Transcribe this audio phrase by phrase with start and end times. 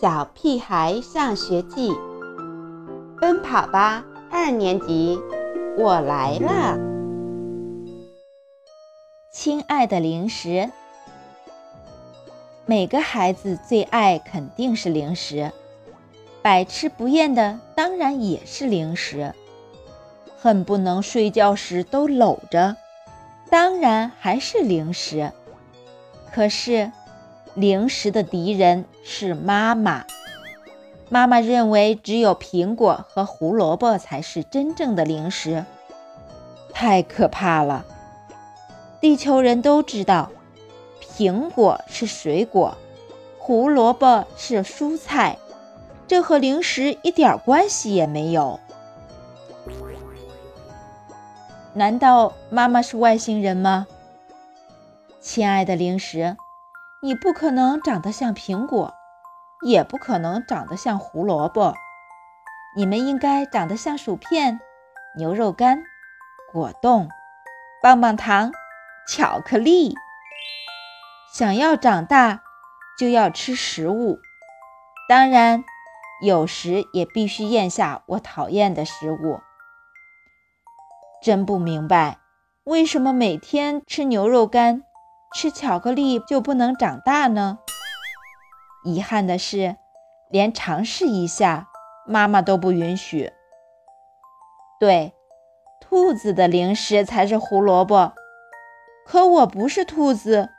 [0.00, 1.92] 小屁孩上学记，
[3.20, 5.18] 奔跑吧二年级，
[5.76, 6.78] 我来了。
[9.32, 10.70] 亲爱的零食，
[12.64, 15.50] 每个孩子最爱肯定是零食，
[16.42, 19.34] 百吃不厌的当然也是零食，
[20.38, 22.76] 恨不能睡觉时都搂着，
[23.50, 25.32] 当然还是零食。
[26.32, 26.92] 可是。
[27.54, 30.04] 零食的敌人是妈妈。
[31.08, 35.64] 妈妈认为只有苹果和胡萝卜才是真正的零食，
[36.74, 37.86] 太可怕了。
[39.00, 40.30] 地球人都知道，
[41.00, 42.76] 苹果是水果，
[43.38, 45.38] 胡萝卜是蔬菜，
[46.06, 48.60] 这和零食一点关系也没有。
[51.72, 53.86] 难道妈妈是外星人吗？
[55.18, 56.36] 亲爱的零食。
[57.00, 58.92] 你不可能长得像苹果，
[59.62, 61.74] 也不可能长得像胡萝卜，
[62.76, 64.60] 你们应该长得像薯片、
[65.16, 65.82] 牛肉干、
[66.52, 67.08] 果冻、
[67.82, 68.52] 棒棒糖、
[69.08, 69.94] 巧克力。
[71.32, 72.42] 想要长大，
[72.98, 74.18] 就要吃食物，
[75.08, 75.64] 当然，
[76.22, 79.40] 有时也必须咽下我讨厌的食物。
[81.20, 82.18] 真不明白，
[82.64, 84.84] 为什么每天吃牛肉干？
[85.34, 87.58] 吃巧克力就不能长大呢？
[88.84, 89.76] 遗憾的是，
[90.30, 91.68] 连尝试一下，
[92.06, 93.32] 妈妈都不允许。
[94.78, 95.12] 对，
[95.80, 98.12] 兔子的零食才是胡萝卜。
[99.06, 100.50] 可我不是兔子，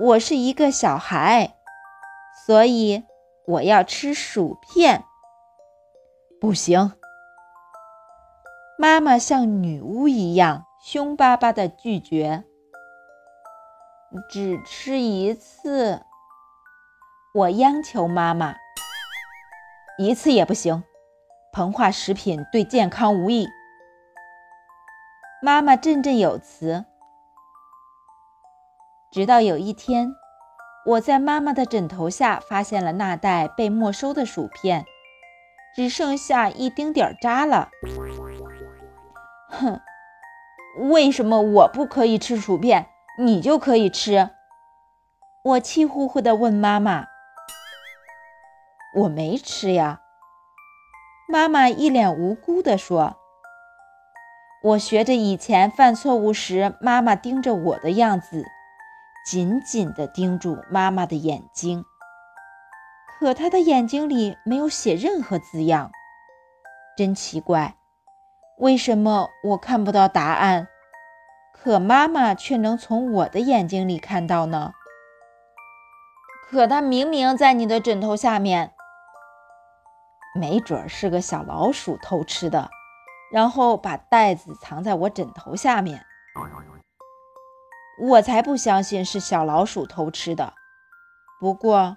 [0.00, 1.54] 我是一个小孩，
[2.46, 3.04] 所以
[3.46, 5.04] 我要吃薯片。
[6.40, 6.92] 不行！
[8.76, 12.44] 妈妈像女巫一样凶巴巴地拒绝。
[14.28, 16.02] 只吃一次，
[17.34, 18.54] 我央求妈妈。
[19.98, 20.84] 一次也不行，
[21.52, 23.48] 膨化食品对健康无益。
[25.42, 26.84] 妈妈振振有词。
[29.10, 30.14] 直到有一天，
[30.86, 34.86] 我在妈妈的枕头下发现了那袋被没收的薯片，
[35.74, 37.70] 只剩下一丁点儿渣了。
[39.48, 39.80] 哼，
[40.88, 42.86] 为什么我不可以吃薯片？
[43.18, 44.30] 你就可以吃，
[45.42, 47.08] 我气呼呼地问妈妈
[48.94, 50.00] ：“我没吃呀。”
[51.28, 53.16] 妈妈一脸无辜地说
[54.62, 58.44] ：“我学着以前犯错误时妈妈盯着我的样子，
[59.26, 61.84] 紧紧地盯住妈妈的眼睛。
[63.18, 65.90] 可她的眼睛里没有写任何字样，
[66.96, 67.76] 真奇怪，
[68.58, 70.68] 为什么我看不到答案？”
[71.56, 74.72] 可妈妈却能从我的眼睛里看到呢。
[76.46, 78.73] 可它明明在你的枕头下面，
[80.34, 82.68] 没准是个小老鼠偷吃的，
[83.32, 86.04] 然后把袋子藏在我枕头下面。
[88.00, 90.54] 我才不相信是小老鼠偷吃的。
[91.40, 91.96] 不过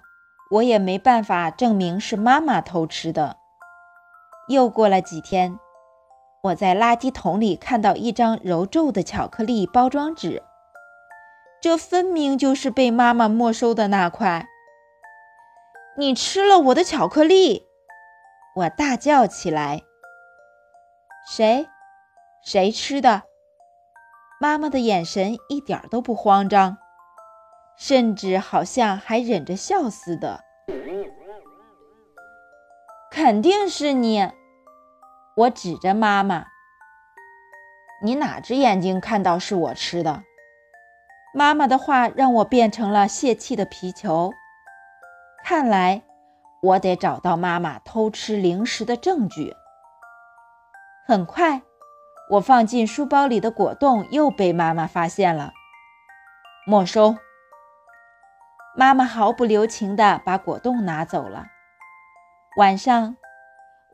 [0.52, 3.36] 我也没办法证明是妈妈偷吃的。
[4.48, 5.58] 又过了几天。
[6.44, 10.44] 我在垃圾桶里看到一张揉皱的巧克力包装纸，
[11.60, 14.46] 这分明就是被妈妈没收的那块。
[15.96, 17.67] 你吃了我的巧克力！
[18.58, 19.82] 我大叫起来。
[21.28, 21.68] 谁？
[22.42, 23.22] 谁吃的？
[24.40, 26.76] 妈妈的眼神一点都不慌张，
[27.76, 30.40] 甚至好像还忍着笑似的。
[33.12, 34.32] 肯定是你。
[35.36, 36.46] 我指着妈妈
[38.02, 40.24] ：“你哪只眼睛看到是我吃的？”
[41.32, 44.32] 妈妈的话让我变成了泄气的皮球。
[45.44, 46.02] 看来
[46.60, 49.54] 我得找到妈妈偷吃零食的证据。
[51.06, 51.62] 很快，
[52.30, 55.52] 我放进书包里的果冻又被妈妈发现了，
[56.66, 57.16] 没收。
[58.76, 61.46] 妈妈毫不留情地把果冻拿走了。
[62.56, 63.16] 晚上。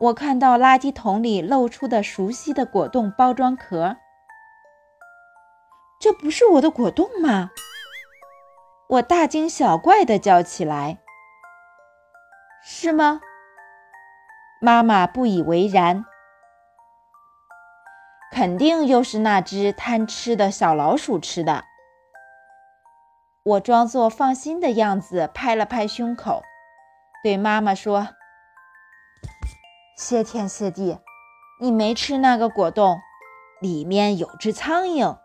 [0.00, 3.96] 我看到垃圾桶里露出的熟悉的果冻包装壳，
[6.00, 7.52] 这不是我的果冻吗？
[8.88, 10.98] 我大惊小怪地叫起来。
[12.66, 13.20] 是吗？
[14.58, 16.06] 妈妈不以为然。
[18.32, 21.64] 肯定又是那只贪吃的小老鼠吃的。
[23.42, 26.42] 我装作放心的样子，拍了拍胸口，
[27.22, 28.08] 对妈妈说。
[29.98, 30.98] 谢天谢地，
[31.60, 32.98] 你没吃那个果冻，
[33.60, 35.18] 里面有只苍蝇。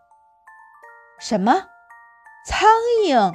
[1.18, 1.68] 什么？
[2.46, 2.68] 苍
[3.06, 3.32] 蝇？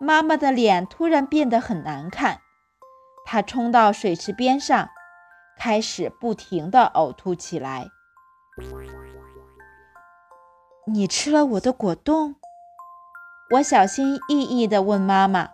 [0.00, 2.40] 妈妈的脸突然变得很难看，
[3.28, 4.88] 他冲到水池边上，
[5.58, 7.88] 开始不停地呕吐起来。
[10.86, 12.36] 你吃了我的果冻？
[13.50, 15.50] 我小心翼翼地问妈妈。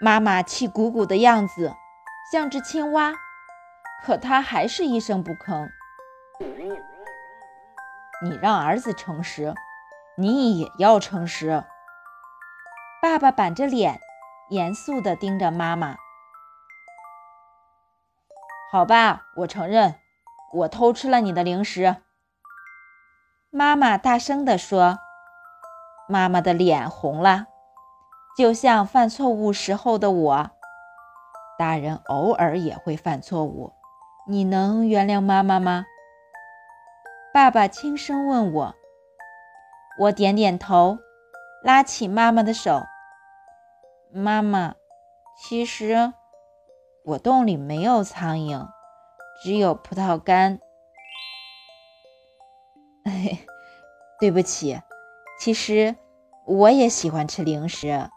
[0.00, 1.74] 妈妈气鼓鼓的样子，
[2.30, 3.12] 像只青蛙，
[4.04, 5.68] 可她还是一声不吭。
[8.22, 9.52] 你让儿子诚实，
[10.16, 11.64] 你也要诚实。
[13.02, 14.00] 爸爸板着脸，
[14.50, 15.96] 严肃地盯着妈妈。
[18.76, 19.94] 好吧，我承认，
[20.52, 21.96] 我偷吃了你的零食。
[23.48, 24.98] 妈妈大声地说。
[26.10, 27.46] 妈妈的脸红了，
[28.36, 30.50] 就像犯错误时候的我。
[31.58, 33.72] 大人偶尔也会犯错误，
[34.28, 35.86] 你能原谅妈妈吗？
[37.32, 38.74] 爸爸轻声问我。
[40.00, 40.98] 我点点头，
[41.62, 42.82] 拉起妈妈的手。
[44.12, 44.74] 妈妈，
[45.34, 46.12] 其实
[47.06, 48.66] 果冻里没有苍蝇，
[49.40, 50.58] 只有葡萄干。
[54.18, 54.82] 对不起，
[55.38, 55.94] 其实
[56.44, 58.10] 我也喜欢吃零食。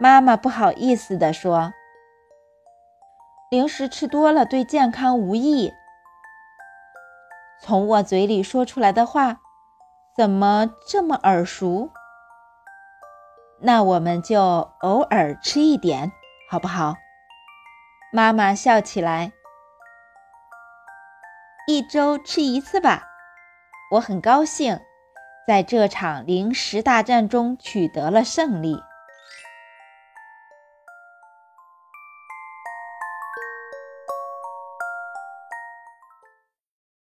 [0.00, 1.74] 妈妈不好意思地说
[3.52, 5.70] ：“零食吃多了对健康无益。”
[7.60, 9.40] 从我嘴里说出来的话，
[10.16, 11.90] 怎么这么耳熟？
[13.60, 14.40] 那我们就
[14.80, 16.10] 偶尔吃一点，
[16.48, 16.94] 好不好？
[18.10, 19.32] 妈妈笑起来。
[21.66, 23.04] 一周吃一次吧。
[23.92, 24.80] 我很高兴，
[25.46, 28.82] 在这场零食大战中取得了胜利。